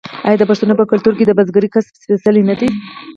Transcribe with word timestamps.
آیا 0.27 0.37
د 0.39 0.43
پښتنو 0.49 0.73
په 0.79 0.85
کلتور 0.91 1.13
کې 1.17 1.25
د 1.27 1.31
بزګرۍ 1.37 1.69
کسب 1.73 1.93
سپیڅلی 2.01 2.41
نه 2.49 2.55
دی؟ 2.59 2.69